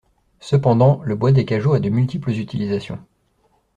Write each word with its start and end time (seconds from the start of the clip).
Cependant, 0.39 0.99
le 1.03 1.13
bois 1.15 1.31
des 1.31 1.45
cageots 1.45 1.75
a 1.75 1.79
de 1.79 1.89
multiples 1.89 2.31
utilisations. 2.31 2.97